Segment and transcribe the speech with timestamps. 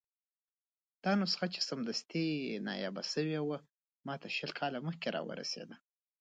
[1.03, 2.25] دا نسخه چې سمدستي
[2.67, 3.57] نایابه شوې وه،
[4.07, 5.75] ماته شل کاله مخکې راورسېده.